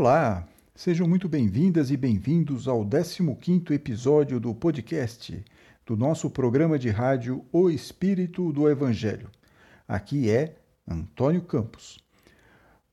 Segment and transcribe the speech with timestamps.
[0.00, 5.44] Olá, sejam muito bem-vindas e bem-vindos ao 15º episódio do podcast
[5.84, 9.28] do nosso programa de rádio O Espírito do Evangelho.
[9.88, 10.54] Aqui é
[10.86, 11.98] Antônio Campos.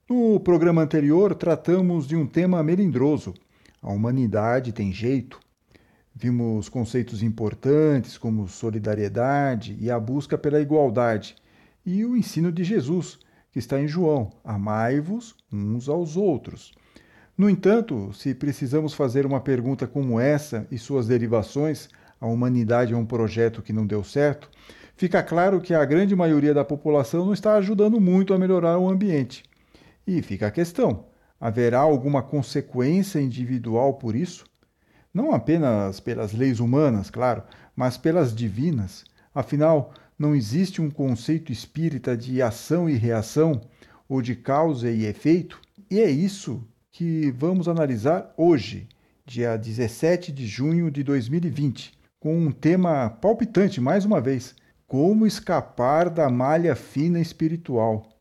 [0.10, 3.36] No programa anterior tratamos de um tema melindroso.
[3.84, 5.40] A humanidade tem jeito.
[6.12, 11.36] Vimos conceitos importantes como solidariedade e a busca pela igualdade,
[11.86, 13.20] e o ensino de Jesus,
[13.52, 16.74] que está em João: amai-vos uns aos outros.
[17.38, 21.90] No entanto, se precisamos fazer uma pergunta como essa e suas derivações,
[22.20, 24.50] a humanidade é um projeto que não deu certo,
[24.96, 28.88] fica claro que a grande maioria da população não está ajudando muito a melhorar o
[28.88, 29.44] ambiente.
[30.08, 31.08] E fica a questão:
[31.38, 34.46] haverá alguma consequência individual por isso?
[35.14, 37.44] Não apenas pelas leis humanas, claro,
[37.76, 39.04] mas pelas divinas.
[39.34, 43.60] Afinal, não existe um conceito espírita de ação e reação,
[44.08, 45.60] ou de causa e efeito,
[45.92, 46.66] e é isso
[46.96, 48.88] que vamos analisar hoje,
[49.26, 54.56] dia 17 de junho de 2020, com um tema palpitante mais uma vez:
[54.88, 58.18] como escapar da malha fina espiritual.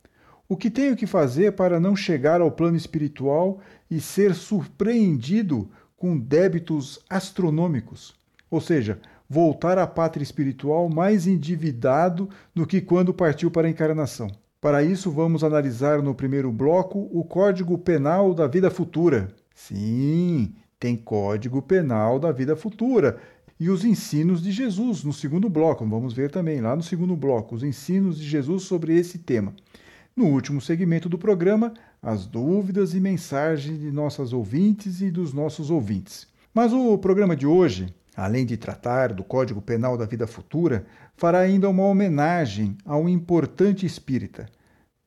[0.49, 6.19] O que tenho que fazer para não chegar ao plano espiritual e ser surpreendido com
[6.19, 8.13] débitos astronômicos?
[8.51, 8.99] Ou seja,
[9.31, 14.33] voltar à pátria espiritual mais endividado do que quando partiu para a encarnação.
[14.65, 19.29] Para isso, vamos analisar no primeiro bloco o Código Penal da Vida Futura.
[19.55, 23.19] Sim, tem Código Penal da Vida Futura.
[23.61, 25.87] E os ensinos de Jesus no segundo bloco.
[25.87, 29.55] Vamos ver também lá no segundo bloco os ensinos de Jesus sobre esse tema.
[30.17, 35.71] No último segmento do programa, as dúvidas e mensagens de nossas ouvintes e dos nossos
[35.71, 36.27] ouvintes.
[36.55, 41.41] Mas o programa de hoje além de tratar do Código Penal da Vida Futura, fará
[41.41, 44.47] ainda uma homenagem a um importante espírita,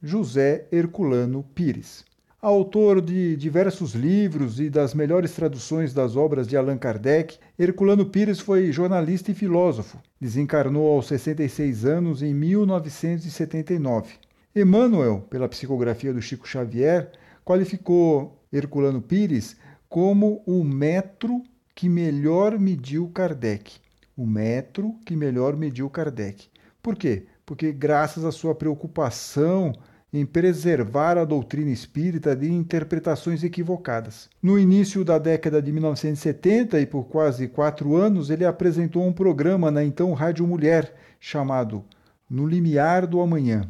[0.02, 2.06] José Herculano Pires.
[2.40, 8.40] Autor de diversos livros e das melhores traduções das obras de Allan Kardec, Herculano Pires
[8.40, 9.98] foi jornalista e filósofo.
[10.22, 14.14] Desencarnou aos 66 anos em 1979.
[14.56, 17.12] Emmanuel, pela psicografia do Chico Xavier,
[17.44, 19.58] qualificou Herculano Pires
[19.90, 21.42] como o metro
[21.74, 23.80] que melhor mediu Kardec.
[24.18, 26.50] O metro que melhor mediu Kardec.
[26.82, 27.28] Por quê?
[27.46, 29.72] Porque, graças à sua preocupação
[30.12, 34.28] em preservar a doutrina espírita de interpretações equivocadas.
[34.42, 39.70] No início da década de 1970 e por quase quatro anos, ele apresentou um programa
[39.70, 41.86] na então Rádio Mulher chamado
[42.28, 43.70] No Limiar do Amanhã,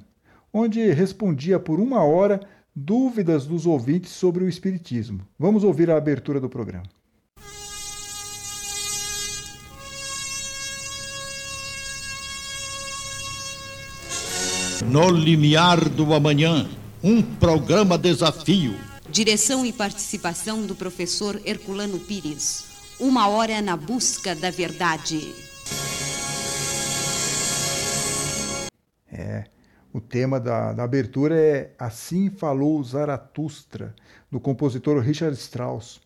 [0.54, 2.40] onde respondia por uma hora
[2.74, 5.28] dúvidas dos ouvintes sobre o Espiritismo.
[5.38, 6.97] Vamos ouvir a abertura do programa.
[14.86, 16.70] No limiar do amanhã,
[17.04, 18.76] um programa desafio.
[19.10, 22.96] Direção e participação do professor Herculano Pires.
[23.00, 25.34] Uma hora na busca da verdade.
[29.12, 29.46] É,
[29.92, 33.96] o tema da, da abertura é Assim Falou Zaratustra,
[34.32, 36.00] do compositor Richard Strauss.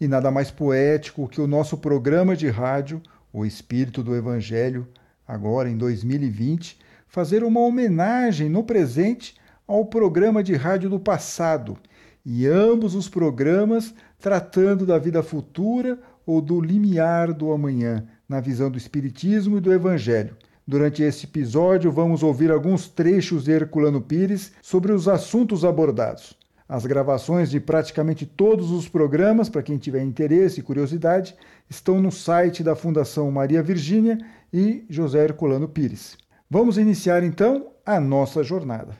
[0.00, 3.02] E nada mais poético que o nosso programa de rádio,
[3.32, 4.88] O Espírito do Evangelho,
[5.28, 6.78] agora em 2020,
[7.14, 9.36] fazer uma homenagem no presente
[9.68, 11.78] ao programa de rádio do passado,
[12.26, 18.68] e ambos os programas tratando da vida futura ou do limiar do amanhã, na visão
[18.68, 20.36] do Espiritismo e do Evangelho.
[20.66, 26.36] Durante esse episódio, vamos ouvir alguns trechos de Herculano Pires sobre os assuntos abordados.
[26.68, 31.36] As gravações de praticamente todos os programas, para quem tiver interesse e curiosidade,
[31.70, 34.18] estão no site da Fundação Maria Virgínia
[34.52, 36.23] e José Herculano Pires.
[36.54, 38.96] Vamos iniciar então a nossa jornada.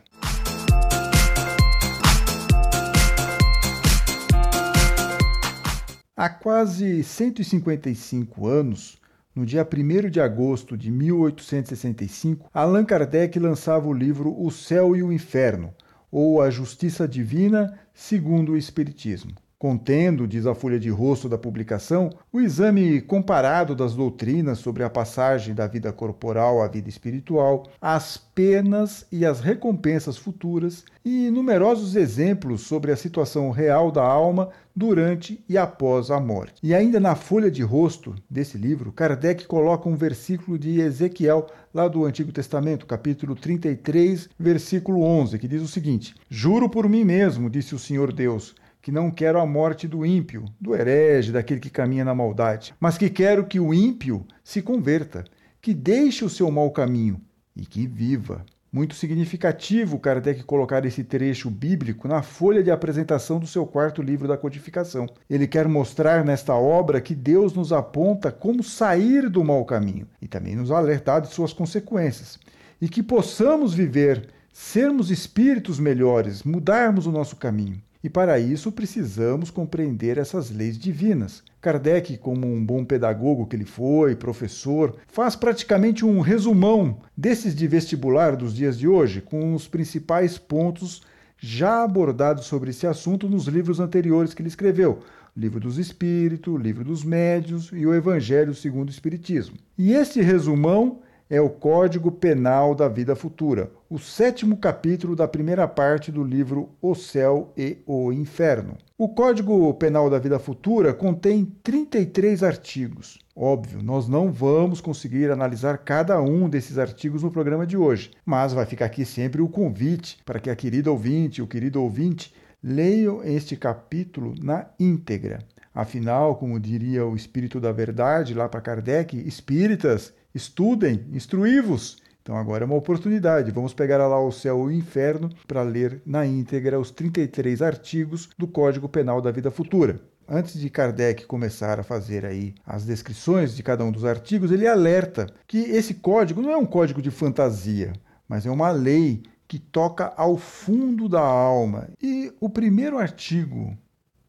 [6.17, 9.01] Há quase 155 anos,
[9.33, 15.05] no dia 1 de agosto de 1865, Allan Kardec lançava o livro O Céu e
[15.05, 15.73] o Inferno,
[16.11, 19.31] ou A Justiça Divina segundo o Espiritismo
[19.65, 24.91] contendo, diz a folha de rosto da publicação, o exame comparado das doutrinas sobre a
[24.91, 31.97] passagem da vida corporal à vida espiritual, as penas e as recompensas futuras e numerosos
[31.97, 36.57] exemplos sobre a situação real da alma durante e após a morte.
[36.63, 41.89] E ainda na folha de rosto desse livro, Kardec coloca um versículo de Ezequiel, lá
[41.89, 47.49] do Antigo Testamento, capítulo 33, versículo 11, que diz o seguinte: Juro por mim mesmo,
[47.49, 48.55] disse o Senhor Deus,
[48.85, 52.99] que não quero a morte do ímpio, do herege, daquele que caminha na maldade, mas
[52.99, 55.25] que quero que o ímpio se converta,
[55.63, 57.19] que deixe o seu mau caminho
[57.57, 58.45] e que viva.
[58.71, 64.29] Muito significativo Kardec colocar esse trecho bíblico na folha de apresentação do seu quarto livro
[64.29, 65.07] da codificação.
[65.31, 70.29] Ele quer mostrar nesta obra que Deus nos aponta como sair do mau caminho e
[70.29, 72.39] também nos alertar de suas consequências.
[72.79, 77.81] E que possamos viver, sermos espíritos melhores, mudarmos o nosso caminho.
[78.05, 81.43] E para isso precisamos compreender essas leis divinas.
[81.59, 87.67] Kardec, como um bom pedagogo que ele foi, professor, faz praticamente um resumão desses de
[87.67, 91.01] vestibular dos dias de hoje, com os principais pontos
[91.39, 94.99] já abordados sobre esse assunto nos livros anteriores que ele escreveu.
[95.35, 99.57] Livro dos Espíritos, livro dos Médios e o Evangelho segundo o Espiritismo.
[99.79, 105.67] E este resumão é o Código Penal da Vida Futura, o sétimo capítulo da primeira
[105.67, 108.77] parte do livro O Céu e o Inferno.
[108.99, 113.19] O Código Penal da Vida Futura contém 33 artigos.
[113.35, 118.53] Óbvio, nós não vamos conseguir analisar cada um desses artigos no programa de hoje, mas
[118.53, 123.25] vai ficar aqui sempre o convite para que a querida ouvinte, o querido ouvinte, leiam
[123.25, 125.41] este capítulo na íntegra.
[125.75, 132.03] Afinal, como diria o Espírito da Verdade lá para Kardec, espíritas Estudem, instruí-vos.
[132.21, 133.53] Então agora é uma oportunidade.
[133.53, 138.29] Vamos pegar lá o céu e o inferno para ler na íntegra os 33 artigos
[138.37, 140.01] do Código Penal da Vida Futura.
[140.29, 144.67] Antes de Kardec começar a fazer aí as descrições de cada um dos artigos, ele
[144.67, 147.93] alerta que esse código não é um código de fantasia,
[148.27, 151.91] mas é uma lei que toca ao fundo da alma.
[152.03, 153.77] E o primeiro artigo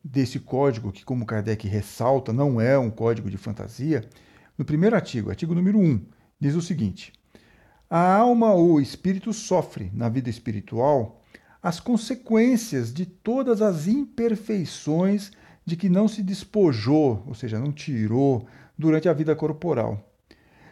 [0.03, 4.07] desse código, que como Kardec ressalta, não é um código de fantasia,
[4.57, 6.05] no primeiro artigo, artigo número 1,
[6.39, 7.11] diz o seguinte:
[7.89, 11.21] A alma ou espírito sofre, na vida espiritual,
[11.61, 15.31] as consequências de todas as imperfeições
[15.65, 18.47] de que não se despojou, ou seja, não tirou,
[18.77, 20.13] durante a vida corporal.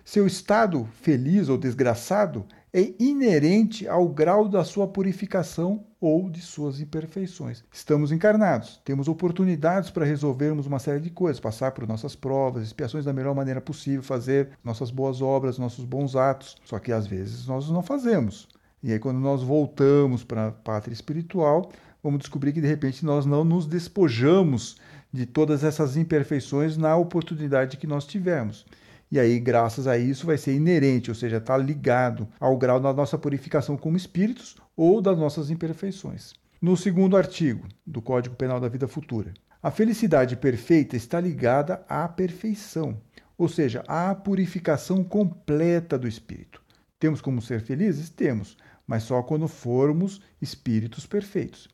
[0.06, 6.82] Seu estado feliz ou desgraçado é inerente ao grau da sua purificação ou de suas
[6.82, 7.64] imperfeições.
[7.72, 13.06] Estamos encarnados, temos oportunidades para resolvermos uma série de coisas, passar por nossas provas, expiações
[13.06, 16.58] da melhor maneira possível, fazer nossas boas obras, nossos bons atos.
[16.66, 18.50] Só que às vezes nós não fazemos.
[18.84, 21.72] E aí, quando nós voltamos para a pátria espiritual,
[22.04, 24.76] vamos descobrir que de repente nós não nos despojamos
[25.12, 28.66] de todas essas imperfeições na oportunidade que nós tivemos.
[29.14, 32.92] E aí, graças a isso, vai ser inerente, ou seja, está ligado ao grau da
[32.92, 36.34] nossa purificação como espíritos ou das nossas imperfeições.
[36.60, 39.32] No segundo artigo do Código Penal da Vida Futura,
[39.62, 43.00] a felicidade perfeita está ligada à perfeição,
[43.38, 46.60] ou seja, à purificação completa do espírito.
[47.00, 48.10] Temos como ser felizes?
[48.10, 48.58] Temos,
[48.88, 51.70] mas só quando formos espíritos perfeitos.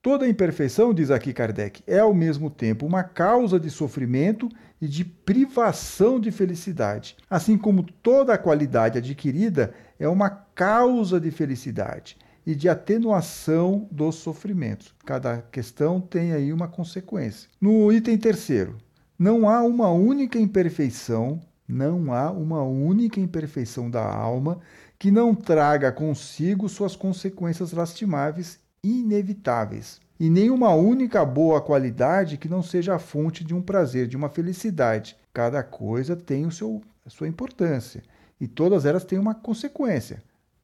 [0.00, 4.48] Toda imperfeição, diz aqui Kardec, é ao mesmo tempo uma causa de sofrimento
[4.80, 11.30] e de privação de felicidade, assim como toda a qualidade adquirida é uma causa de
[11.30, 12.16] felicidade
[12.46, 14.94] e de atenuação dos sofrimentos.
[15.04, 17.48] Cada questão tem aí uma consequência.
[17.60, 18.78] No item terceiro,
[19.18, 24.60] não há uma única imperfeição, não há uma única imperfeição da alma
[24.98, 30.00] que não traga consigo suas consequências lastimáveis inevitáveis.
[30.20, 34.28] E nenhuma única boa qualidade que não seja a fonte de um prazer, de uma
[34.28, 35.16] felicidade.
[35.32, 38.02] Cada coisa tem o seu, a sua importância.
[38.40, 40.22] E todas elas têm uma consequência: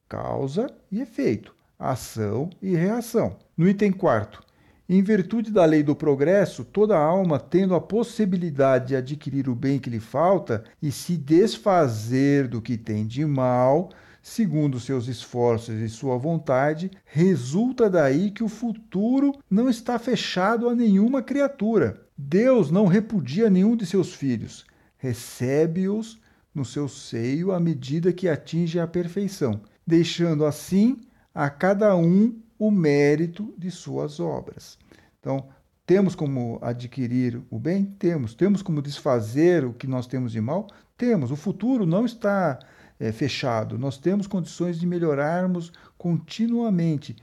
[0.09, 3.37] causa e efeito, ação e reação.
[3.55, 4.43] No item quarto,
[4.87, 9.79] em virtude da lei do progresso, toda alma, tendo a possibilidade de adquirir o bem
[9.79, 13.89] que lhe falta e se desfazer do que tem de mal,
[14.27, 20.73] segundo seus esforços e sua vontade, resulta daí que o futuro não está fechado a
[20.73, 22.01] nenhuma criatura.
[22.17, 24.65] Deus não repudia nenhum de seus filhos,
[24.97, 26.19] recebe-os
[26.55, 31.01] no seu seio à medida que atinge a perfeição, deixando assim
[31.31, 34.79] a cada um o mérito de suas obras.
[35.19, 35.49] Então,
[35.85, 37.85] temos como adquirir o bem?
[37.85, 38.33] Temos.
[38.33, 40.65] Temos como desfazer o que nós temos de mal?
[40.97, 41.29] Temos.
[41.29, 42.57] O futuro não está
[42.99, 43.77] é, fechado.
[43.77, 47.15] Nós temos condições de melhorarmos continuamente,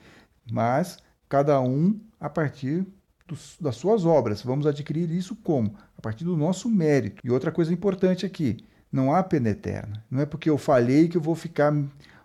[0.51, 0.99] mas
[1.29, 2.87] cada um a partir
[3.27, 4.43] dos, das suas obras.
[4.43, 5.75] Vamos adquirir isso como?
[5.97, 7.23] A partir do nosso mérito.
[7.25, 10.05] E outra coisa importante aqui: não há pena eterna.
[10.11, 11.73] Não é porque eu falhei que eu vou ficar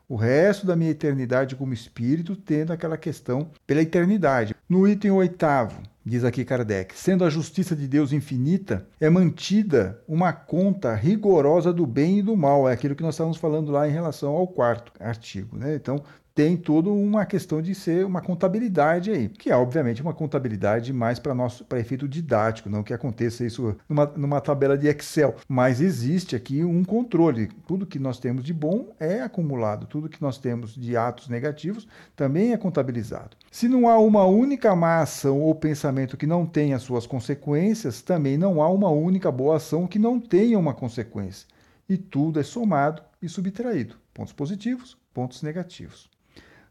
[0.10, 4.56] o resto da minha eternidade como espírito tendo aquela questão pela eternidade.
[4.70, 10.34] No item oitavo, diz aqui Kardec, sendo a justiça de Deus infinita, é mantida uma
[10.34, 12.68] conta rigorosa do bem e do mal.
[12.68, 15.56] É aquilo que nós estávamos falando lá em relação ao quarto artigo.
[15.56, 15.74] Né?
[15.74, 16.04] Então,
[16.38, 21.18] tem toda uma questão de ser uma contabilidade aí, que é obviamente uma contabilidade mais
[21.18, 25.82] para nosso para efeito didático, não que aconteça isso numa, numa tabela de Excel, mas
[25.82, 27.48] existe aqui um controle.
[27.66, 31.88] Tudo que nós temos de bom é acumulado, tudo que nós temos de atos negativos
[32.16, 33.36] também é contabilizado.
[33.50, 38.38] Se não há uma única má ação ou pensamento que não tenha suas consequências, também
[38.38, 41.48] não há uma única boa ação que não tenha uma consequência.
[41.88, 43.96] E tudo é somado e subtraído.
[44.14, 46.10] Pontos positivos, pontos negativos.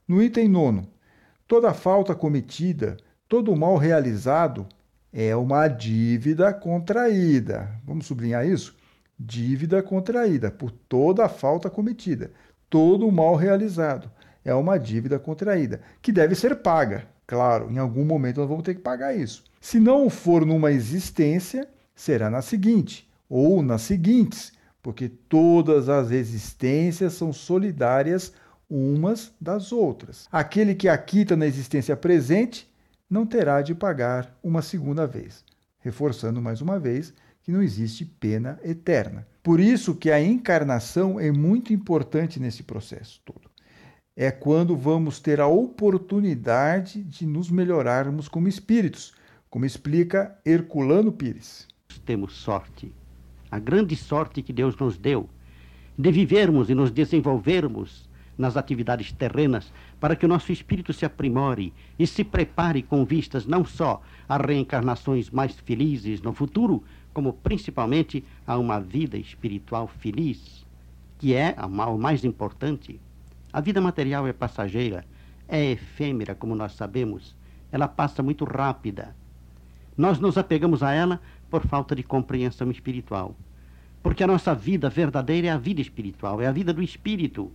[0.07, 0.87] No item nono,
[1.49, 4.67] toda falta cometida, todo mal realizado
[5.13, 7.81] é uma dívida contraída.
[7.85, 8.77] Vamos sublinhar isso?
[9.19, 12.31] Dívida contraída por toda falta cometida,
[12.69, 14.11] todo mal realizado
[14.47, 17.05] é uma dívida contraída, que deve ser paga.
[17.27, 19.43] Claro, em algum momento nós vamos ter que pagar isso.
[19.61, 27.15] Se não for numa existência, será na seguinte, ou nas seguintes, porque todas as existências
[27.15, 28.33] são solidárias
[28.71, 30.29] umas das outras.
[30.31, 32.73] Aquele que aquita na existência presente
[33.11, 35.45] não terá de pagar uma segunda vez,
[35.81, 37.13] reforçando mais uma vez
[37.43, 39.27] que não existe pena eterna.
[39.43, 43.56] Por isso que a encarnação é muito importante nesse processo todo.
[44.19, 49.13] É quando vamos ter a oportunidade de nos melhorarmos como espíritos,
[49.51, 51.69] como explica Herculano Pires.
[52.07, 52.95] Temos sorte,
[53.51, 55.29] a grande sorte que Deus nos deu,
[55.99, 58.09] de vivermos e nos desenvolvermos
[58.39, 59.71] nas atividades terrenas,
[60.01, 64.39] para que o nosso espírito se aprimore e se prepare com vistas não só a
[64.39, 66.83] reencarnações mais felizes no futuro,
[67.13, 70.65] como principalmente a uma vida espiritual feliz,
[71.19, 72.99] que é o mais importante.
[73.57, 75.03] A vida material é passageira,
[75.49, 77.35] é efêmera, como nós sabemos,
[77.73, 79.17] ela passa muito rápida.
[79.97, 83.35] Nós nos apegamos a ela por falta de compreensão espiritual.
[84.03, 87.51] Porque a nossa vida verdadeira é a vida espiritual, é a vida do espírito.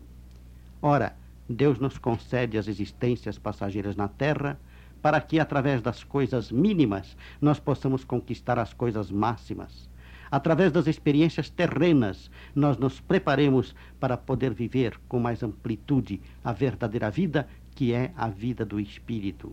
[0.81, 1.15] Ora,
[1.47, 4.59] Deus nos concede as existências passageiras na terra
[5.03, 9.87] para que, através das coisas mínimas, nós possamos conquistar as coisas máximas.
[10.31, 17.11] Através das experiências terrenas, nós nos preparemos para poder viver com mais amplitude a verdadeira
[17.11, 19.51] vida, que é a vida do espírito.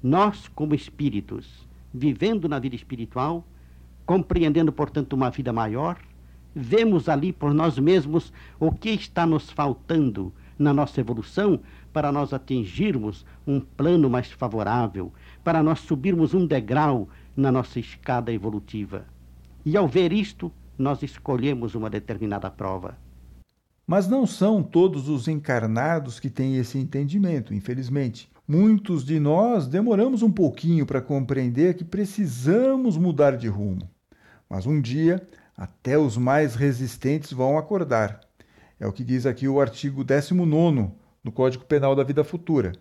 [0.00, 3.44] Nós, como espíritos, vivendo na vida espiritual,
[4.06, 5.98] compreendendo, portanto, uma vida maior,
[6.54, 11.60] vemos ali por nós mesmos o que está nos faltando na nossa evolução
[11.92, 18.32] para nós atingirmos um plano mais favorável, para nós subirmos um degrau na nossa escada
[18.32, 19.04] evolutiva.
[19.64, 22.96] E ao ver isto, nós escolhemos uma determinada prova.
[23.86, 28.30] Mas não são todos os encarnados que têm esse entendimento, infelizmente.
[28.48, 33.90] Muitos de nós demoramos um pouquinho para compreender que precisamos mudar de rumo.
[34.48, 35.20] Mas um dia
[35.54, 38.20] até os mais resistentes vão acordar.
[38.78, 40.90] É o que diz aqui o artigo 19
[41.22, 42.72] do Código Penal da Vida Futura.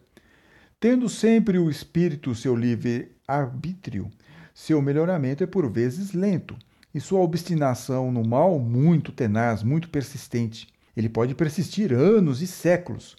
[0.79, 4.09] Tendo sempre o espírito seu livre arbítrio,
[4.53, 6.57] seu melhoramento é por vezes lento
[6.93, 10.67] e sua obstinação no mal muito tenaz, muito persistente.
[10.95, 13.15] Ele pode persistir anos e séculos,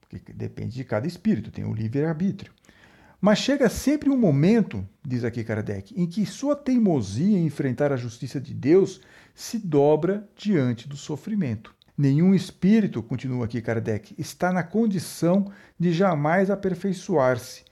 [0.00, 2.52] porque depende de cada espírito, tem o livre arbítrio.
[3.20, 7.96] Mas chega sempre um momento, diz aqui Kardec, em que sua teimosia em enfrentar a
[7.96, 9.00] justiça de Deus
[9.34, 11.74] se dobra diante do sofrimento.
[11.96, 17.64] Nenhum espírito, continua aqui Kardec, está na condição de jamais aperfeiçoar-se.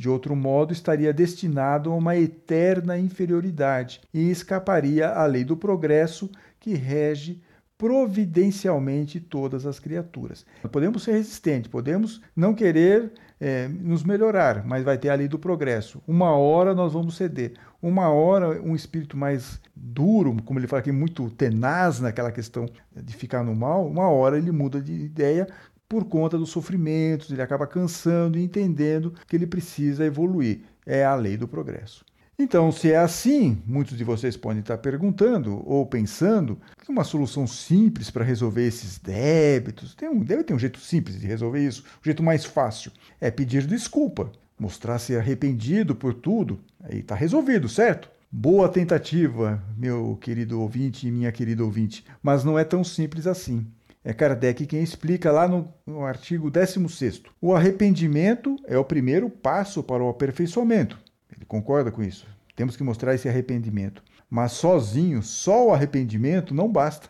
[0.00, 6.30] De outro modo, estaria destinado a uma eterna inferioridade e escaparia à lei do progresso
[6.58, 7.42] que rege
[7.76, 10.46] providencialmente todas as criaturas.
[10.72, 15.38] Podemos ser resistentes, podemos não querer é, nos melhorar, mas vai ter a lei do
[15.38, 16.02] progresso.
[16.06, 17.52] Uma hora nós vamos ceder.
[17.82, 23.14] Uma hora um espírito mais duro, como ele fala aqui, muito tenaz naquela questão de
[23.14, 25.46] ficar no mal, uma hora ele muda de ideia
[25.90, 30.60] por conta dos sofrimentos, ele acaba cansando e entendendo que ele precisa evoluir.
[30.86, 32.04] É a lei do progresso.
[32.38, 37.44] Então, se é assim, muitos de vocês podem estar perguntando ou pensando que uma solução
[37.44, 41.82] simples para resolver esses débitos, tem um, deve ter um jeito simples de resolver isso,
[42.00, 48.08] um jeito mais fácil, é pedir desculpa, mostrar-se arrependido por tudo, aí está resolvido, certo?
[48.30, 53.66] Boa tentativa, meu querido ouvinte e minha querida ouvinte, mas não é tão simples assim.
[54.02, 57.22] É Kardec quem explica lá no, no artigo 16.
[57.40, 60.98] O arrependimento é o primeiro passo para o aperfeiçoamento.
[61.34, 62.26] Ele concorda com isso.
[62.56, 64.02] Temos que mostrar esse arrependimento.
[64.28, 67.08] Mas sozinho, só o arrependimento não basta.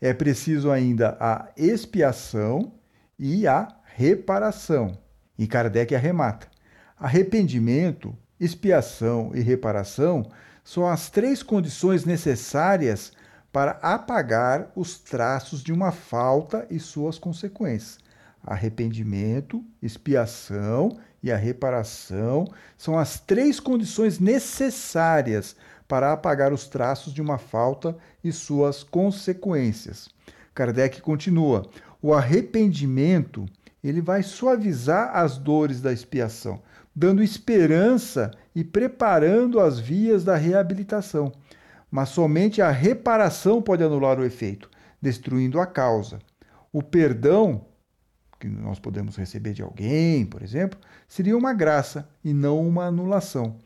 [0.00, 2.72] É preciso ainda a expiação
[3.18, 4.98] e a reparação.
[5.38, 6.46] E Kardec arremata.
[6.98, 10.30] Arrependimento, expiação e reparação
[10.62, 13.12] são as três condições necessárias
[13.52, 17.98] para apagar os traços de uma falta e suas consequências.
[18.44, 27.20] Arrependimento, expiação e a reparação são as três condições necessárias para apagar os traços de
[27.20, 30.08] uma falta e suas consequências.
[30.54, 31.68] Kardec continua:
[32.00, 33.46] o arrependimento
[33.82, 36.60] ele vai suavizar as dores da expiação,
[36.94, 41.32] dando esperança e preparando as vias da reabilitação.
[41.90, 46.18] Mas somente a reparação pode anular o efeito, destruindo a causa.
[46.72, 47.64] O perdão
[48.38, 50.78] que nós podemos receber de alguém, por exemplo,
[51.08, 53.56] seria uma graça e não uma anulação.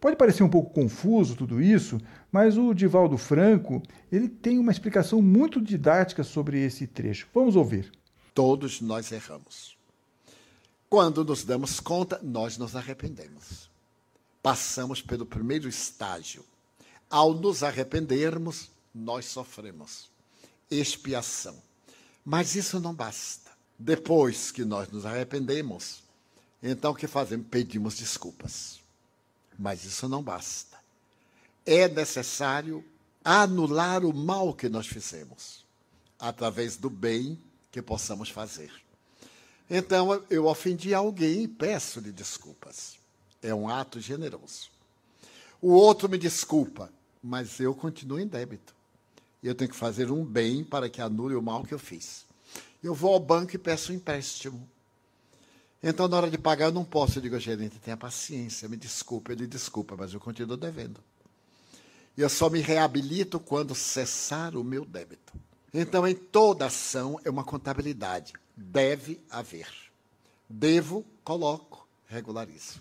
[0.00, 1.98] Pode parecer um pouco confuso tudo isso,
[2.30, 7.28] mas o Divaldo Franco ele tem uma explicação muito didática sobre esse trecho.
[7.34, 7.90] Vamos ouvir.
[8.34, 9.76] Todos nós erramos.
[10.88, 13.70] Quando nos damos conta, nós nos arrependemos.
[14.42, 16.44] Passamos pelo primeiro estágio.
[17.08, 20.08] Ao nos arrependermos, nós sofremos
[20.70, 21.56] expiação.
[22.24, 23.50] Mas isso não basta.
[23.78, 26.02] Depois que nós nos arrependemos,
[26.62, 27.46] então o que fazemos?
[27.48, 28.80] Pedimos desculpas.
[29.58, 30.76] Mas isso não basta.
[31.64, 32.84] É necessário
[33.24, 35.64] anular o mal que nós fizemos,
[36.18, 37.38] através do bem
[37.70, 38.72] que possamos fazer.
[39.68, 42.96] Então, eu ofendi alguém e peço-lhe desculpas.
[43.42, 44.70] É um ato generoso.
[45.60, 48.74] O outro me desculpa, mas eu continuo em débito.
[49.42, 52.26] Eu tenho que fazer um bem para que anule o mal que eu fiz.
[52.82, 54.68] Eu vou ao banco e peço um empréstimo.
[55.82, 57.18] Então, na hora de pagar, eu não posso.
[57.18, 59.32] Eu digo, gerente, tenha paciência, me desculpe.
[59.32, 61.00] Ele desculpa, mas eu continuo devendo.
[62.16, 65.32] E eu só me reabilito quando cessar o meu débito.
[65.72, 68.32] Então, em toda ação é uma contabilidade.
[68.56, 69.68] Deve haver.
[70.48, 72.80] Devo, coloco, regularizo.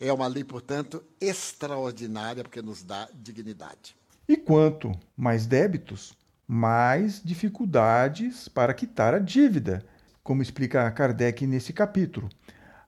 [0.00, 3.96] É uma lei, portanto, extraordinária, porque nos dá dignidade.
[4.28, 6.14] E quanto mais débitos,
[6.46, 9.84] mais dificuldades para quitar a dívida
[10.24, 12.30] como explica Kardec nesse capítulo.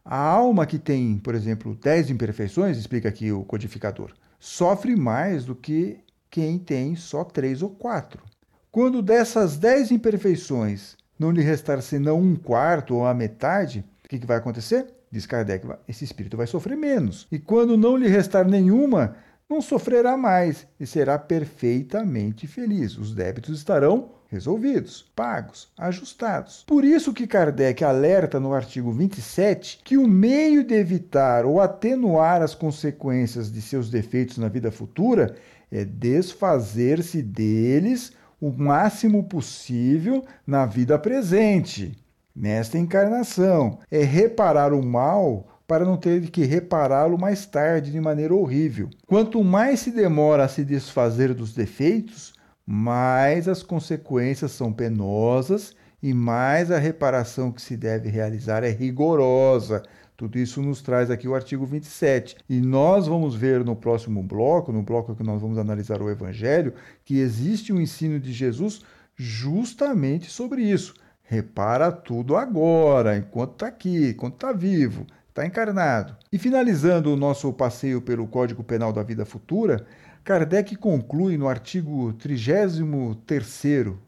[0.02, 5.54] A alma que tem, por exemplo, 10 imperfeições, explica aqui o codificador, sofre mais do
[5.54, 5.98] que
[6.30, 8.22] quem tem só três ou quatro.
[8.70, 14.18] Quando dessas 10 imperfeições não lhe restar senão um quarto ou a metade, o que,
[14.18, 14.86] que vai acontecer?
[15.10, 17.26] Diz Kardec, esse espírito vai sofrer menos.
[17.30, 19.16] E quando não lhe restar nenhuma,
[19.48, 22.98] não sofrerá mais e será perfeitamente feliz.
[22.98, 26.64] Os débitos estarão resolvidos, pagos, ajustados.
[26.66, 32.42] Por isso que Kardec alerta no artigo 27 que o meio de evitar ou atenuar
[32.42, 35.36] as consequências de seus defeitos na vida futura
[35.70, 41.96] é desfazer-se deles o máximo possível na vida presente,
[42.36, 43.78] nesta encarnação.
[43.90, 48.90] É reparar o mal para não ter que repará-lo mais tarde de maneira horrível.
[49.06, 56.12] Quanto mais se demora a se desfazer dos defeitos, mais as consequências são penosas e
[56.12, 59.82] mais a reparação que se deve realizar é rigorosa.
[60.16, 62.36] Tudo isso nos traz aqui o artigo 27.
[62.48, 66.72] E nós vamos ver no próximo bloco, no bloco que nós vamos analisar o Evangelho,
[67.04, 68.82] que existe um ensino de Jesus
[69.14, 70.94] justamente sobre isso.
[71.26, 76.16] Repara tudo agora, enquanto está aqui, enquanto está vivo está encarnado.
[76.32, 79.86] E finalizando o nosso passeio pelo Código Penal da Vida Futura,
[80.24, 82.80] Kardec conclui no artigo 33,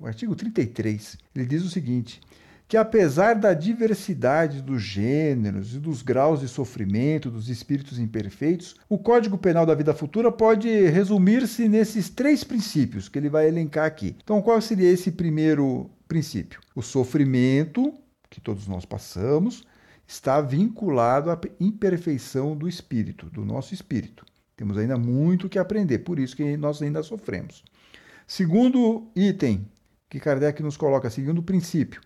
[0.01, 1.19] o artigo 33.
[1.35, 2.21] Ele diz o seguinte:
[2.67, 8.99] que apesar da diversidade dos gêneros e dos graus de sofrimento dos espíritos imperfeitos, o
[8.99, 14.17] Código Penal da Vida Futura pode resumir-se nesses três princípios que ele vai elencar aqui.
[14.23, 16.61] Então, qual seria esse primeiro princípio?
[16.75, 17.95] O sofrimento
[18.31, 19.65] que todos nós passamos,
[20.07, 24.25] está vinculado à imperfeição do espírito, do nosso espírito.
[24.57, 27.65] Temos ainda muito que aprender, por isso que nós ainda sofremos.
[28.27, 29.67] Segundo item
[30.09, 32.01] que Kardec nos coloca, segundo princípio,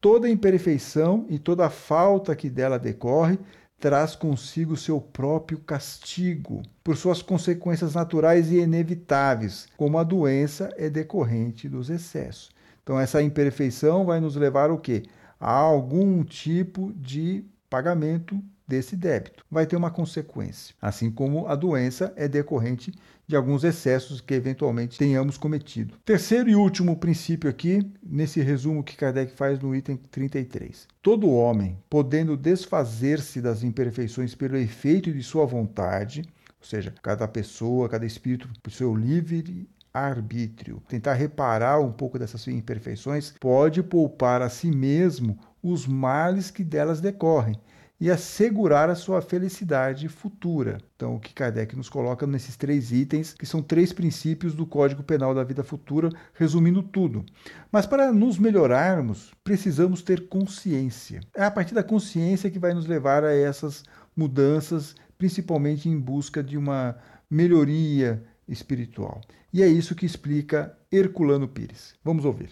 [0.00, 3.38] toda imperfeição e toda falta que dela decorre
[3.78, 10.88] traz consigo seu próprio castigo, por suas consequências naturais e inevitáveis, como a doença é
[10.88, 12.50] decorrente dos excessos.
[12.82, 15.04] Então essa imperfeição vai nos levar ao quê?
[15.42, 19.44] há algum tipo de pagamento desse débito.
[19.50, 22.92] Vai ter uma consequência, assim como a doença é decorrente
[23.26, 25.96] de alguns excessos que eventualmente tenhamos cometido.
[26.04, 30.86] Terceiro e último princípio aqui, nesse resumo que Kardec faz no item 33.
[31.02, 36.22] Todo homem, podendo desfazer-se das imperfeições pelo efeito de sua vontade,
[36.60, 40.82] ou seja, cada pessoa, cada espírito, por seu livre arbítrio.
[40.88, 47.00] Tentar reparar um pouco dessas imperfeições pode poupar a si mesmo os males que delas
[47.00, 47.56] decorrem
[48.02, 50.78] e assegurar a sua felicidade futura.
[50.96, 55.04] Então, o que Kardec nos coloca nesses três itens, que são três princípios do Código
[55.04, 57.24] Penal da Vida Futura, resumindo tudo.
[57.70, 61.20] Mas para nos melhorarmos, precisamos ter consciência.
[61.32, 63.84] É a partir da consciência que vai nos levar a essas
[64.16, 66.96] mudanças, principalmente em busca de uma
[67.30, 68.20] melhoria
[68.52, 69.20] espiritual.
[69.52, 71.94] E é isso que explica Herculano Pires.
[72.04, 72.50] Vamos ouvir.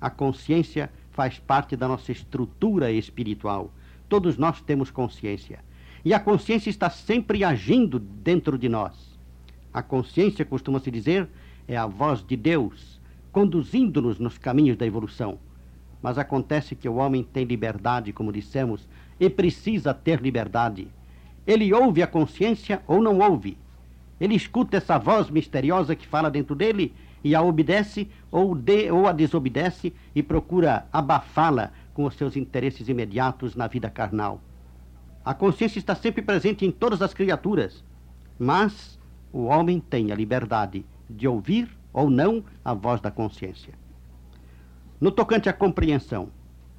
[0.00, 3.72] A consciência faz parte da nossa estrutura espiritual
[4.08, 5.60] Todos nós temos consciência.
[6.02, 9.18] E a consciência está sempre agindo dentro de nós.
[9.72, 11.28] A consciência, costuma-se dizer,
[11.66, 12.98] é a voz de Deus,
[13.30, 15.38] conduzindo-nos nos caminhos da evolução.
[16.00, 18.88] Mas acontece que o homem tem liberdade, como dissemos,
[19.20, 20.88] e precisa ter liberdade.
[21.46, 23.58] Ele ouve a consciência ou não ouve.
[24.20, 29.06] Ele escuta essa voz misteriosa que fala dentro dele e a obedece ou, de, ou
[29.06, 34.40] a desobedece e procura abafá-la com os seus interesses imediatos na vida carnal.
[35.24, 37.84] A consciência está sempre presente em todas as criaturas,
[38.38, 38.98] mas
[39.32, 43.74] o homem tem a liberdade de ouvir ou não a voz da consciência.
[45.00, 46.30] No tocante à compreensão,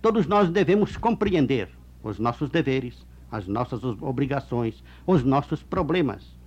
[0.01, 1.69] todos nós devemos compreender
[2.03, 6.38] os nossos deveres, as nossas obrigações, os nossos problemas.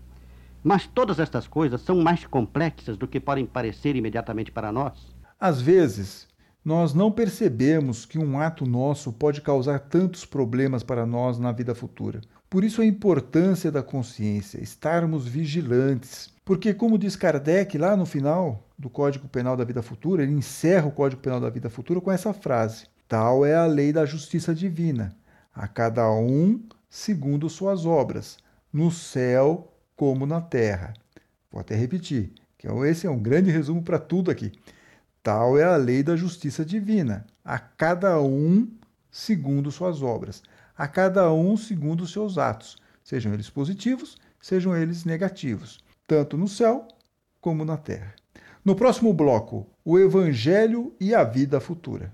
[0.63, 5.13] Mas todas estas coisas são mais complexas do que podem parecer imediatamente para nós.
[5.39, 6.29] Às vezes,
[6.65, 11.75] nós não percebemos que um ato nosso pode causar tantos problemas para nós na vida
[11.75, 12.21] futura.
[12.49, 16.31] Por isso a importância da consciência, estarmos vigilantes.
[16.45, 20.87] Porque, como diz Kardec lá no final do Código Penal da Vida Futura, ele encerra
[20.87, 24.55] o Código Penal da Vida Futura com essa frase: Tal é a lei da justiça
[24.55, 25.17] divina,
[25.55, 28.37] a cada um segundo suas obras,
[28.73, 29.72] no céu
[30.03, 30.95] como na terra.
[31.49, 34.51] Vou até repetir, que esse é um grande resumo para tudo aqui.
[35.23, 38.69] Tal é a lei da justiça divina, a cada um
[39.13, 40.43] segundo suas obras,
[40.77, 46.89] a cada um segundo seus atos, sejam eles positivos, sejam eles negativos, tanto no céu
[47.41, 48.13] como na terra.
[48.65, 52.13] No próximo bloco, o Evangelho e a vida futura.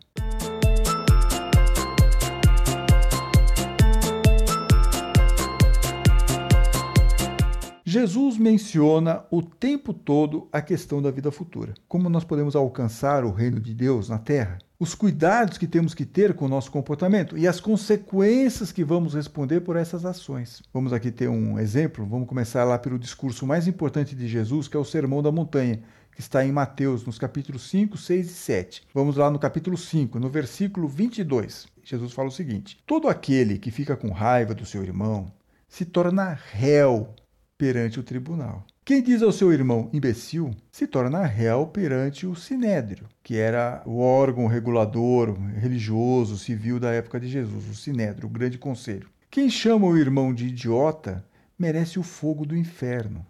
[7.88, 11.72] Jesus menciona o tempo todo a questão da vida futura.
[11.88, 14.58] Como nós podemos alcançar o reino de Deus na terra?
[14.78, 19.14] Os cuidados que temos que ter com o nosso comportamento e as consequências que vamos
[19.14, 20.62] responder por essas ações.
[20.70, 22.04] Vamos aqui ter um exemplo.
[22.04, 25.80] Vamos começar lá pelo discurso mais importante de Jesus, que é o Sermão da Montanha,
[26.14, 28.82] que está em Mateus, nos capítulos 5, 6 e 7.
[28.92, 31.66] Vamos lá no capítulo 5, no versículo 22.
[31.82, 35.32] Jesus fala o seguinte: Todo aquele que fica com raiva do seu irmão
[35.66, 37.14] se torna réu
[37.58, 38.64] perante o tribunal.
[38.84, 43.98] Quem diz ao seu irmão imbecil se torna réu perante o sinédrio, que era o
[43.98, 49.10] órgão regulador religioso civil da época de Jesus, o sinédrio, o grande conselho.
[49.30, 51.22] Quem chama o irmão de idiota
[51.58, 53.26] merece o fogo do inferno.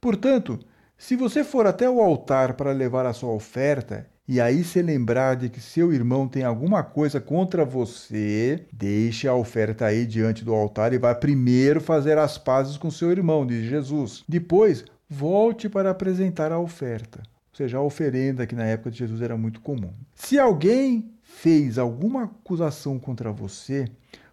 [0.00, 0.58] Portanto,
[0.96, 5.36] se você for até o altar para levar a sua oferta e aí se lembrar
[5.36, 10.52] de que seu irmão tem alguma coisa contra você, deixe a oferta aí diante do
[10.52, 14.22] altar e vá primeiro fazer as pazes com seu irmão, diz Jesus.
[14.28, 17.20] Depois, volte para apresentar a oferta.
[17.20, 19.94] Ou seja, a oferenda que na época de Jesus era muito comum.
[20.14, 23.86] Se alguém fez alguma acusação contra você,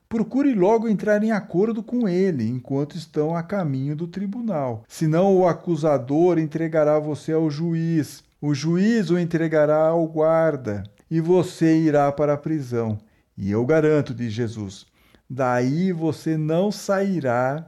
[0.09, 4.83] procure logo entrar em acordo com ele enquanto estão a caminho do tribunal.
[4.89, 11.77] Senão o acusador entregará você ao juiz o juiz o entregará ao guarda e você
[11.77, 12.99] irá para a prisão.
[13.35, 14.85] E eu garanto, diz Jesus,
[15.27, 17.67] daí você não sairá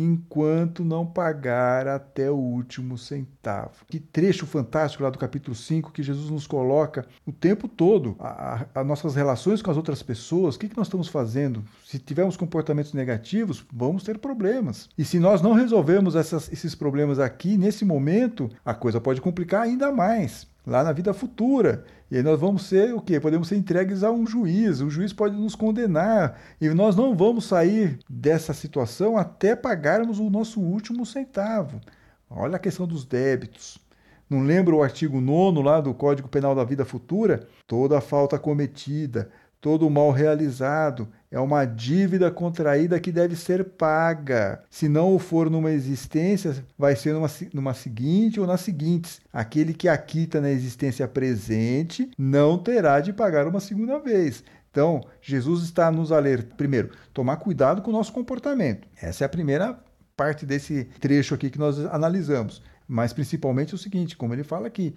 [0.00, 3.72] enquanto não pagar até o último centavo.
[3.88, 8.86] Que trecho fantástico lá do capítulo 5 que Jesus nos coloca o tempo todo as
[8.86, 10.54] nossas relações com as outras pessoas.
[10.54, 11.64] O que, que nós estamos fazendo?
[11.84, 14.88] Se tivermos comportamentos negativos, vamos ter problemas.
[14.96, 19.62] E se nós não resolvermos essas, esses problemas aqui, nesse momento, a coisa pode complicar
[19.62, 21.84] ainda mais lá na vida futura.
[22.10, 23.18] E aí nós vamos ser o quê?
[23.18, 27.46] Podemos ser entregues a um juiz, o juiz pode nos condenar, e nós não vamos
[27.46, 31.80] sair dessa situação até pagarmos o nosso último centavo.
[32.30, 33.78] Olha a questão dos débitos.
[34.28, 37.48] Não lembra o artigo 9 lá do Código Penal da Vida Futura?
[37.66, 44.62] Toda falta cometida, todo mal realizado é uma dívida contraída que deve ser paga.
[44.70, 49.20] Se não for numa existência, vai ser numa, numa seguinte ou nas seguintes.
[49.32, 54.42] Aquele que aquita na existência presente não terá de pagar uma segunda vez.
[54.70, 58.86] Então, Jesus está nos alertando, primeiro, tomar cuidado com o nosso comportamento.
[59.00, 59.78] Essa é a primeira
[60.16, 62.62] parte desse trecho aqui que nós analisamos.
[62.86, 64.94] Mas principalmente o seguinte, como ele fala aqui,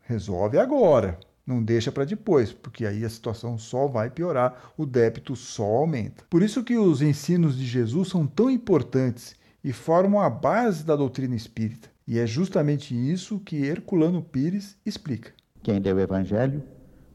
[0.00, 1.18] resolve agora.
[1.48, 6.22] Não deixa para depois, porque aí a situação só vai piorar, o débito só aumenta.
[6.28, 9.34] Por isso que os ensinos de Jesus são tão importantes
[9.64, 11.88] e formam a base da doutrina espírita.
[12.06, 15.32] E é justamente isso que Herculano Pires explica.
[15.62, 16.62] Quem lê o Evangelho,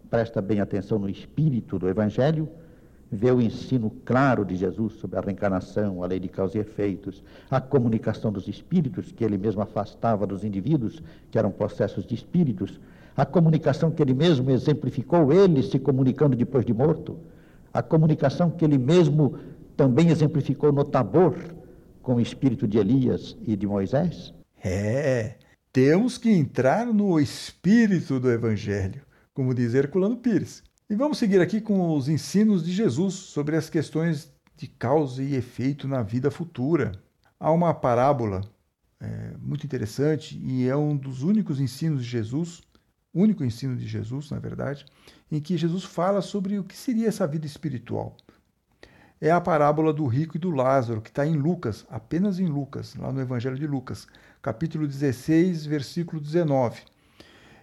[0.10, 2.50] presta bem atenção no espírito do Evangelho,
[3.12, 7.24] vê o ensino claro de Jesus sobre a reencarnação, a lei de causa e efeitos,
[7.52, 12.80] a comunicação dos espíritos, que ele mesmo afastava dos indivíduos, que eram processos de espíritos,
[13.16, 17.20] a comunicação que ele mesmo exemplificou, ele se comunicando depois de morto,
[17.74, 19.38] a comunicação que ele mesmo
[19.76, 21.36] também exemplificou no Tabor,
[22.02, 24.34] com o espírito de Elias e de Moisés?
[24.64, 25.36] É,
[25.72, 29.02] temos que entrar no espírito do Evangelho,
[29.34, 30.62] como diz Herculano Pires.
[30.90, 35.36] E vamos seguir aqui com os ensinos de Jesus sobre as questões de causa e
[35.36, 36.92] efeito na vida futura.
[37.40, 38.42] Há uma parábola
[39.00, 42.62] é, muito interessante e é um dos únicos ensinos de Jesus,
[43.14, 44.86] único ensino de Jesus, na verdade,
[45.32, 48.18] em que Jesus fala sobre o que seria essa vida espiritual.
[49.22, 52.96] É a parábola do rico e do Lázaro, que está em Lucas, apenas em Lucas,
[52.96, 54.08] lá no Evangelho de Lucas,
[54.42, 56.82] capítulo 16, versículo 19.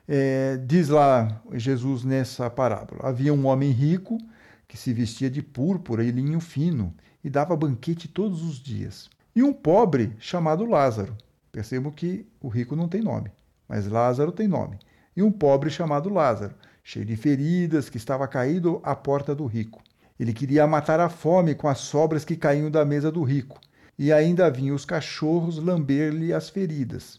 [0.08, 4.18] É, diz lá Jesus nessa parábola: havia um homem rico
[4.66, 9.10] que se vestia de púrpura e linho fino e dava banquete todos os dias.
[9.36, 11.16] E um pobre chamado Lázaro.
[11.52, 13.30] Percebo que o rico não tem nome,
[13.68, 14.78] mas Lázaro tem nome.
[15.20, 19.80] E um pobre chamado Lázaro, cheio de feridas, que estava caído à porta do rico.
[20.18, 23.60] Ele queria matar a fome com as sobras que caíam da mesa do rico,
[23.98, 27.18] e ainda vinham os cachorros lamber-lhe as feridas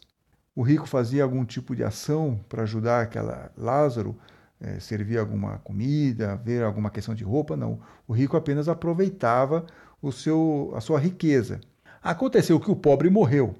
[0.54, 4.16] o rico fazia algum tipo de ação para ajudar aquela Lázaro,
[4.60, 7.80] é, servir alguma comida, ver alguma questão de roupa, não.
[8.06, 9.66] O rico apenas aproveitava
[10.00, 11.60] o seu, a sua riqueza.
[12.02, 13.54] Aconteceu que o pobre morreu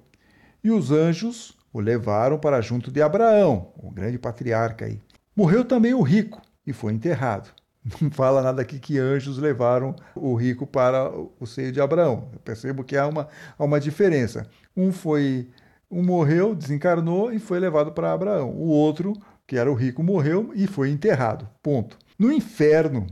[0.63, 5.01] e os anjos o levaram para junto de Abraão, o grande patriarca aí.
[5.35, 7.49] Morreu também o rico e foi enterrado.
[8.01, 12.29] Não fala nada aqui que anjos levaram o rico para o seio de Abraão.
[12.33, 14.47] Eu percebo que há uma, há uma diferença.
[14.77, 15.49] Um foi
[15.91, 18.51] um morreu, desencarnou e foi levado para Abraão.
[18.51, 19.15] O outro,
[19.47, 21.49] que era o rico, morreu e foi enterrado.
[21.63, 21.99] Ponto.
[22.19, 23.07] No inferno,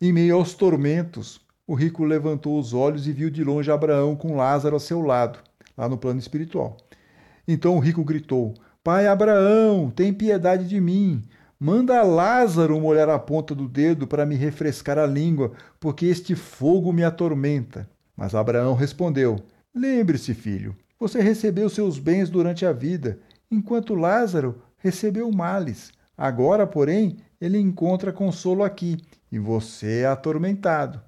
[0.00, 4.36] em meio aos tormentos, o rico levantou os olhos e viu de longe Abraão com
[4.36, 5.38] Lázaro ao seu lado,
[5.76, 6.76] lá no plano espiritual.
[7.46, 11.22] Então o rico gritou: Pai Abraão, tem piedade de mim.
[11.58, 16.92] Manda Lázaro molhar a ponta do dedo para me refrescar a língua, porque este fogo
[16.92, 17.88] me atormenta.
[18.16, 19.36] Mas Abraão respondeu:
[19.74, 23.18] Lembre-se, filho, você recebeu seus bens durante a vida,
[23.50, 25.92] enquanto Lázaro recebeu males.
[26.16, 28.98] Agora, porém, ele encontra consolo aqui
[29.30, 31.00] e você é atormentado.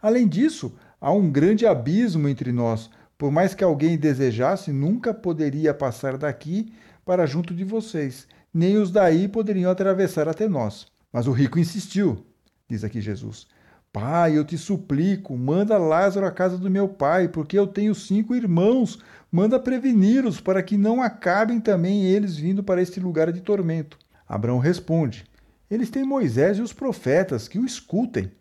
[0.00, 2.90] Além disso, há um grande abismo entre nós.
[3.16, 6.72] Por mais que alguém desejasse, nunca poderia passar daqui
[7.04, 10.86] para junto de vocês, nem os daí poderiam atravessar até nós.
[11.12, 12.24] Mas o rico insistiu,
[12.68, 13.46] diz aqui Jesus.
[13.92, 18.34] Pai, eu te suplico, manda Lázaro à casa do meu pai, porque eu tenho cinco
[18.34, 18.98] irmãos.
[19.30, 23.96] Manda preveni-los, para que não acabem também eles vindo para este lugar de tormento.
[24.28, 25.24] Abraão responde:
[25.70, 28.32] Eles têm Moisés e os profetas, que o escutem.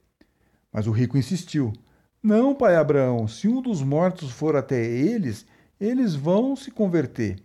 [0.72, 1.72] Mas o rico insistiu:
[2.24, 5.46] Não, pai Abraão, se um dos mortos for até eles,
[5.78, 7.36] eles vão se converter.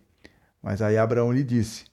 [0.63, 1.83] Mas aí Abraão lhe disse: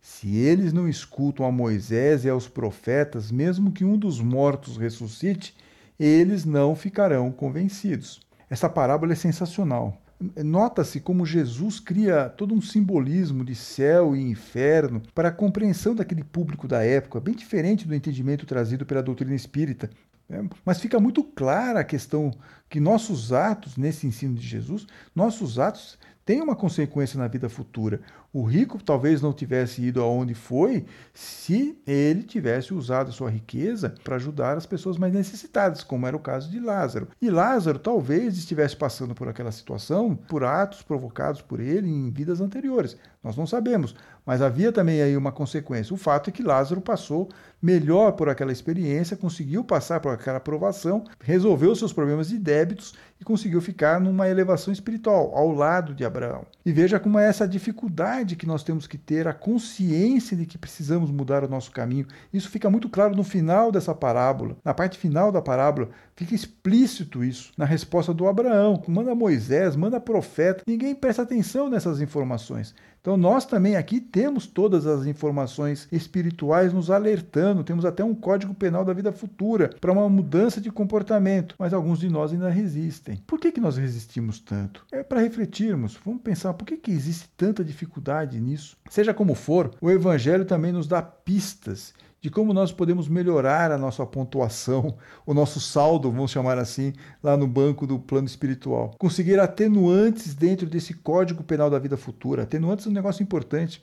[0.00, 5.56] Se eles não escutam a Moisés e aos profetas, mesmo que um dos mortos ressuscite,
[5.98, 8.20] eles não ficarão convencidos.
[8.48, 10.00] Essa parábola é sensacional.
[10.44, 16.22] Nota-se como Jesus cria todo um simbolismo de céu e inferno para a compreensão daquele
[16.22, 19.90] público da época, bem diferente do entendimento trazido pela doutrina espírita.
[20.28, 22.32] É, mas fica muito clara a questão
[22.68, 28.00] que nossos atos, nesse ensino de Jesus, nossos atos têm uma consequência na vida futura.
[28.38, 34.16] O rico talvez não tivesse ido aonde foi se ele tivesse usado sua riqueza para
[34.16, 37.08] ajudar as pessoas mais necessitadas, como era o caso de Lázaro.
[37.18, 42.42] E Lázaro talvez estivesse passando por aquela situação por atos provocados por ele em vidas
[42.42, 42.98] anteriores.
[43.24, 43.94] Nós não sabemos,
[44.26, 45.94] mas havia também aí uma consequência.
[45.94, 47.28] O fato é que Lázaro passou
[47.62, 53.24] melhor por aquela experiência, conseguiu passar por aquela aprovação, resolveu seus problemas de débitos e
[53.24, 56.44] conseguiu ficar numa elevação espiritual ao lado de Abraão.
[56.64, 60.58] E veja como é essa dificuldade que nós temos que ter, a consciência de que
[60.58, 62.06] precisamos mudar o nosso caminho.
[62.32, 64.56] Isso fica muito claro no final dessa parábola.
[64.64, 67.52] Na parte final da parábola, fica explícito isso.
[67.56, 70.64] Na resposta do Abraão, manda Moisés, manda profeta.
[70.66, 72.74] Ninguém presta atenção nessas informações.
[73.06, 78.52] Então, nós também aqui temos todas as informações espirituais nos alertando, temos até um código
[78.52, 83.22] penal da vida futura para uma mudança de comportamento, mas alguns de nós ainda resistem.
[83.24, 84.84] Por que, que nós resistimos tanto?
[84.90, 88.76] É para refletirmos, vamos pensar por que, que existe tanta dificuldade nisso.
[88.90, 93.78] Seja como for, o Evangelho também nos dá pistas de como nós podemos melhorar a
[93.78, 98.94] nossa pontuação, o nosso saldo, vamos chamar assim, lá no banco do plano espiritual.
[98.98, 102.42] Conseguir atenuantes dentro desse código penal da vida futura.
[102.42, 103.82] Atenuantes é um negócio importante.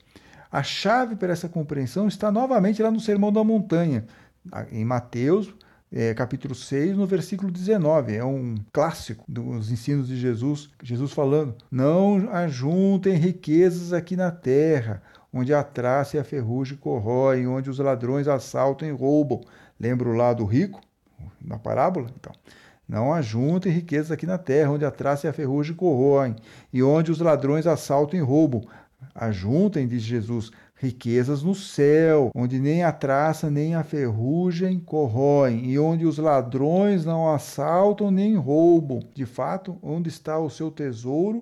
[0.52, 4.06] A chave para essa compreensão está novamente lá no Sermão da Montanha,
[4.72, 5.54] em Mateus,
[5.92, 8.16] é, capítulo 6, no versículo 19.
[8.16, 10.70] É um clássico dos ensinos de Jesus.
[10.82, 15.02] Jesus falando: Não ajuntem riquezas aqui na terra,
[15.34, 19.42] onde a traça e a ferrugem corroem, onde os ladrões assaltam e roubam.
[19.80, 20.80] Lembra o lado rico,
[21.42, 22.10] na parábola?
[22.16, 22.34] Então.
[22.88, 26.36] Não ajuntem riquezas aqui na terra, onde a traça e a ferrugem corroem,
[26.72, 28.62] e onde os ladrões assaltam e roubam.
[29.16, 35.80] Ajuntem, diz Jesus, riquezas no céu, onde nem a traça nem a ferrugem corroem, e
[35.80, 39.00] onde os ladrões não assaltam nem roubam.
[39.14, 41.42] De fato, onde está o seu tesouro,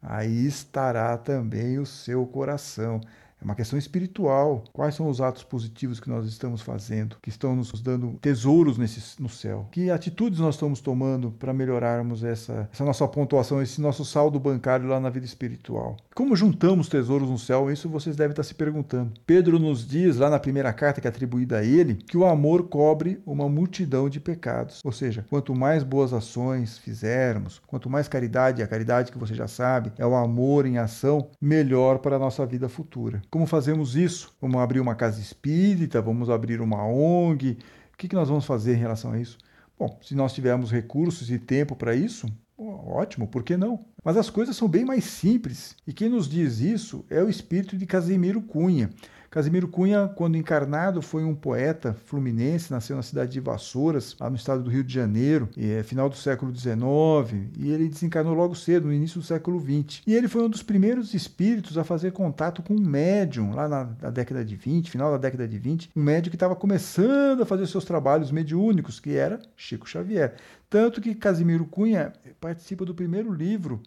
[0.00, 3.00] aí estará também o seu coração.
[3.42, 4.62] É uma questão espiritual.
[4.72, 9.20] Quais são os atos positivos que nós estamos fazendo, que estão nos dando tesouros nesse,
[9.20, 9.66] no céu?
[9.72, 14.86] Que atitudes nós estamos tomando para melhorarmos essa, essa nossa pontuação, esse nosso saldo bancário
[14.86, 15.96] lá na vida espiritual?
[16.14, 17.68] Como juntamos tesouros no céu?
[17.68, 19.12] Isso vocês devem estar se perguntando.
[19.26, 22.68] Pedro nos diz, lá na primeira carta que é atribuída a ele, que o amor
[22.68, 24.80] cobre uma multidão de pecados.
[24.84, 29.48] Ou seja, quanto mais boas ações fizermos, quanto mais caridade, a caridade que você já
[29.48, 33.20] sabe, é o amor em ação, melhor para a nossa vida futura.
[33.32, 34.30] Como fazemos isso?
[34.42, 36.02] Vamos abrir uma casa espírita?
[36.02, 37.56] Vamos abrir uma ONG?
[37.90, 39.38] O que, nós vamos fazer em relação a isso?
[39.78, 42.26] Bom, se nós tivermos recursos e tempo para isso,
[42.58, 43.86] ótimo, por que não?
[44.04, 45.74] Mas as coisas são bem mais simples.
[45.86, 48.90] E quem nos diz isso é o espírito de Casimiro Cunha.
[49.32, 54.36] Casimiro Cunha, quando encarnado, foi um poeta fluminense, nasceu na cidade de Vassouras, lá no
[54.36, 58.88] estado do Rio de Janeiro, é final do século XIX, e ele desencarnou logo cedo,
[58.88, 60.02] no início do século XX.
[60.06, 63.88] E ele foi um dos primeiros espíritos a fazer contato com um médium, lá na,
[64.02, 67.46] na década de 20, final da década de 20, um médium que estava começando a
[67.46, 70.34] fazer seus trabalhos mediúnicos, que era Chico Xavier.
[70.68, 73.80] Tanto que Casimiro Cunha participa do primeiro livro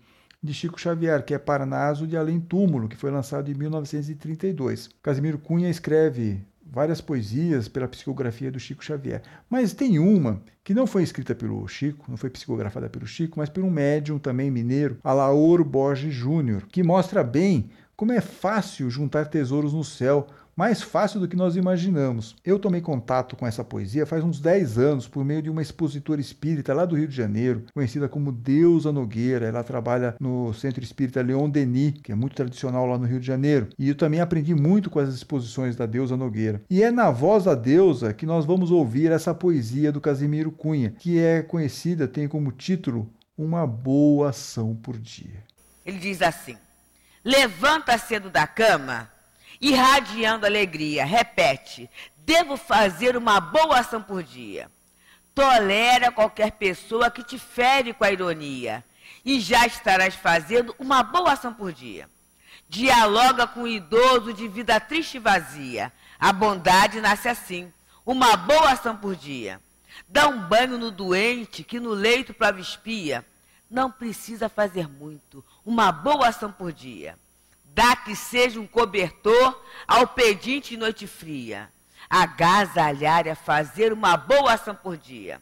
[0.45, 4.89] de Chico Xavier, que é Parnaso de Além Túmulo, que foi lançado em 1932.
[5.01, 10.85] Casimiro Cunha escreve várias poesias pela psicografia do Chico Xavier, mas tem uma que não
[10.85, 14.97] foi escrita pelo Chico, não foi psicografada pelo Chico, mas por um médium também mineiro,
[15.03, 21.19] Alaor Borges Júnior, que mostra bem como é fácil juntar tesouros no céu mais fácil
[21.19, 22.35] do que nós imaginamos.
[22.43, 26.21] Eu tomei contato com essa poesia faz uns 10 anos por meio de uma expositora
[26.21, 29.45] espírita lá do Rio de Janeiro, conhecida como Deusa Nogueira.
[29.47, 33.27] Ela trabalha no Centro Espírita Leon Denis, que é muito tradicional lá no Rio de
[33.27, 33.69] Janeiro.
[33.77, 36.61] E eu também aprendi muito com as exposições da Deusa Nogueira.
[36.69, 40.91] E é na voz da deusa que nós vamos ouvir essa poesia do Casimiro Cunha,
[40.91, 45.43] que é conhecida, tem como título Uma Boa Ação por Dia.
[45.85, 46.55] Ele diz assim:
[47.23, 49.14] Levanta cedo da cama
[49.59, 51.05] irradiando alegria.
[51.05, 54.69] Repete: devo fazer uma boa ação por dia.
[55.33, 58.83] Tolera qualquer pessoa que te fere com a ironia,
[59.23, 62.09] e já estarás fazendo uma boa ação por dia.
[62.69, 65.91] Dialoga com o idoso de vida triste e vazia.
[66.19, 67.71] A bondade nasce assim,
[68.05, 69.59] uma boa ação por dia.
[70.07, 73.25] Dá um banho no doente que no leito prova espia.
[73.69, 77.17] Não precisa fazer muito, uma boa ação por dia.
[77.75, 81.69] Dá que seja um cobertor ao pedinte de noite fria.
[82.09, 85.41] Agasalhar é fazer uma boa ação por dia.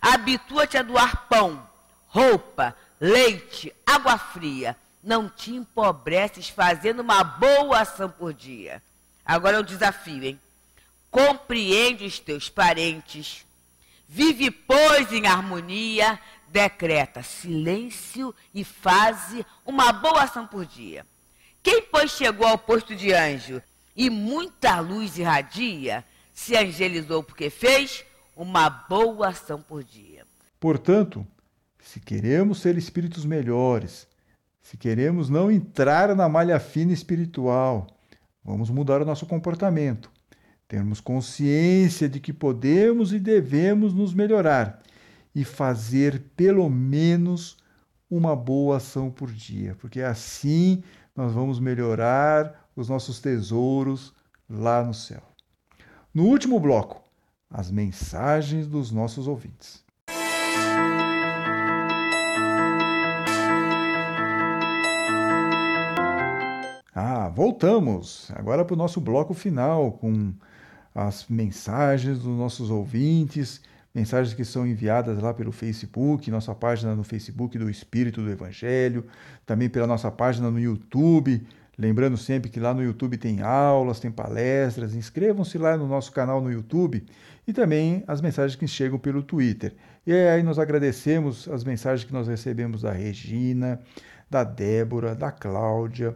[0.00, 1.68] Habitua-te a doar pão,
[2.06, 4.74] roupa, leite, água fria.
[5.02, 8.82] Não te empobreces fazendo uma boa ação por dia.
[9.22, 10.40] Agora é o desafio, hein?
[11.10, 13.44] Compreende os teus parentes.
[14.08, 16.18] Vive, pois, em harmonia.
[16.48, 21.04] Decreta silêncio e faze uma boa ação por dia.
[21.64, 23.62] Quem, pois, chegou ao posto de anjo
[23.96, 28.04] e muita luz irradia, se angelizou porque fez
[28.36, 30.26] uma boa ação por dia.
[30.60, 31.26] Portanto,
[31.80, 34.06] se queremos ser espíritos melhores,
[34.60, 37.86] se queremos não entrar na malha fina espiritual,
[38.44, 40.10] vamos mudar o nosso comportamento.
[40.68, 44.82] Termos consciência de que podemos e devemos nos melhorar
[45.34, 47.56] e fazer pelo menos
[48.10, 50.82] uma boa ação por dia, porque assim
[51.16, 54.12] nós vamos melhorar os nossos tesouros
[54.50, 55.22] lá no céu.
[56.12, 57.02] No último bloco,
[57.48, 59.84] as mensagens dos nossos ouvintes.
[66.92, 70.32] Ah, voltamos agora para o nosso bloco final com
[70.94, 73.60] as mensagens dos nossos ouvintes
[73.94, 79.06] mensagens que são enviadas lá pelo Facebook, nossa página no Facebook do Espírito do Evangelho,
[79.46, 84.10] também pela nossa página no YouTube, Lembrando sempre que lá no YouTube tem aulas, tem
[84.10, 87.04] palestras, inscrevam-se lá no nosso canal no YouTube
[87.46, 89.74] e também as mensagens que chegam pelo Twitter.
[90.06, 93.80] E aí nós agradecemos as mensagens que nós recebemos da Regina,
[94.30, 96.14] da Débora, da Cláudia,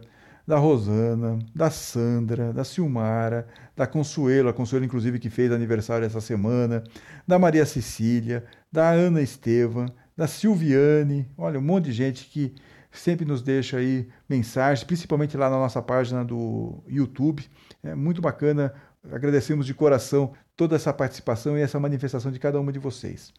[0.49, 6.19] da Rosana, da Sandra, da Silmara, da Consuelo, a Consuelo inclusive que fez aniversário essa
[6.19, 6.83] semana,
[7.27, 9.85] da Maria Cecília, da Ana Estevam,
[10.17, 12.55] da Silviane, olha, um monte de gente que
[12.91, 17.45] sempre nos deixa aí mensagens, principalmente lá na nossa página do YouTube.
[17.83, 18.73] É muito bacana.
[19.11, 23.31] Agradecemos de coração toda essa participação e essa manifestação de cada uma de vocês.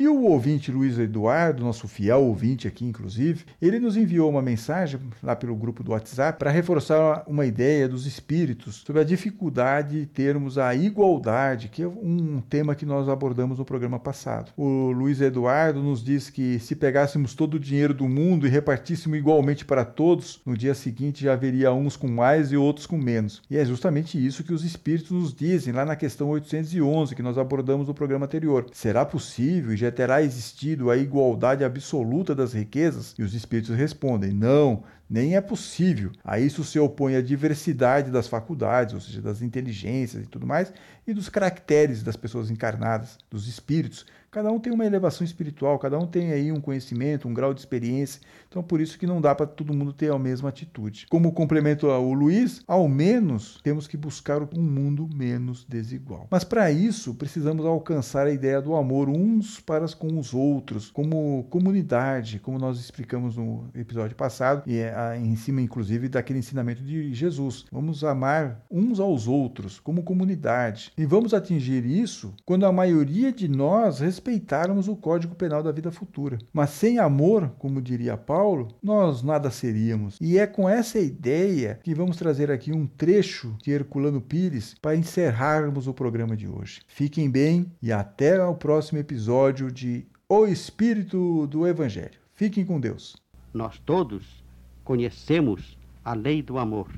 [0.00, 4.98] E o ouvinte Luiz Eduardo, nosso fiel ouvinte aqui, inclusive, ele nos enviou uma mensagem
[5.22, 10.06] lá pelo grupo do WhatsApp para reforçar uma ideia dos espíritos sobre a dificuldade de
[10.06, 14.50] termos a igualdade, que é um tema que nós abordamos no programa passado.
[14.56, 19.18] O Luiz Eduardo nos diz que se pegássemos todo o dinheiro do mundo e repartíssemos
[19.18, 23.42] igualmente para todos, no dia seguinte já haveria uns com mais e outros com menos.
[23.50, 27.36] E é justamente isso que os espíritos nos dizem lá na questão 811 que nós
[27.36, 28.64] abordamos no programa anterior.
[28.72, 33.14] Será possível e já terá existido a igualdade absoluta das riquezas?
[33.18, 36.12] E os espíritos respondem: não, nem é possível.
[36.24, 40.72] A isso se opõe a diversidade das faculdades, ou seja, das inteligências e tudo mais,
[41.06, 45.98] e dos caracteres das pessoas encarnadas, dos espíritos, Cada um tem uma elevação espiritual, cada
[45.98, 48.20] um tem aí um conhecimento, um grau de experiência.
[48.50, 51.06] Então, por isso que não dá para todo mundo ter a mesma atitude.
[51.08, 56.26] Como complemento ao Luiz, ao menos temos que buscar um mundo menos desigual.
[56.28, 61.46] Mas para isso, precisamos alcançar a ideia do amor uns para com os outros, como
[61.48, 67.14] comunidade, como nós explicamos no episódio passado, e é em cima, inclusive, daquele ensinamento de
[67.14, 67.64] Jesus.
[67.72, 70.92] Vamos amar uns aos outros, como comunidade.
[70.98, 75.90] E vamos atingir isso quando a maioria de nós respeitarmos o Código Penal da vida
[75.90, 76.38] futura.
[76.52, 80.16] Mas sem amor, como diria Paulo, nós nada seríamos.
[80.18, 84.96] E é com essa ideia que vamos trazer aqui um trecho de Herculano Pires para
[84.96, 86.80] encerrarmos o programa de hoje.
[86.86, 92.18] Fiquem bem e até o próximo episódio de O Espírito do Evangelho.
[92.32, 93.14] Fiquem com Deus.
[93.52, 94.42] Nós todos
[94.84, 96.88] conhecemos a lei do amor.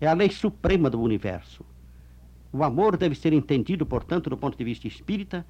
[0.00, 1.64] É a lei suprema do universo.
[2.52, 5.46] O amor deve ser entendido, portanto, do ponto de vista espírita,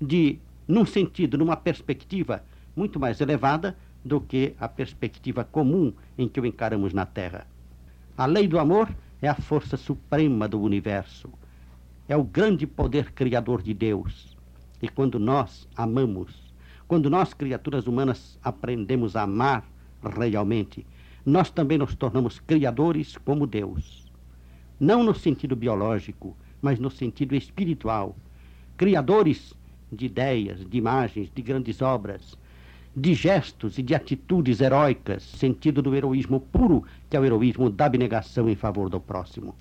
[0.00, 2.42] de, num sentido, numa perspectiva
[2.74, 7.46] muito mais elevada do que a perspectiva comum em que o encaramos na Terra.
[8.16, 11.30] A lei do amor é a força suprema do universo,
[12.08, 14.36] é o grande poder criador de Deus.
[14.80, 16.52] E quando nós amamos,
[16.88, 19.64] quando nós, criaturas humanas, aprendemos a amar
[20.18, 20.84] realmente,
[21.24, 24.10] nós também nos tornamos criadores como Deus.
[24.78, 28.16] Não no sentido biológico, mas no sentido espiritual.
[28.76, 29.54] Criadores
[29.92, 32.36] de ideias, de imagens, de grandes obras,
[32.94, 37.86] de gestos e de atitudes heróicas, sentido do heroísmo puro, que é o heroísmo da
[37.86, 39.54] abnegação em favor do próximo.